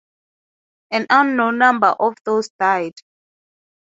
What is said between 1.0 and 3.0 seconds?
unknown number of those died.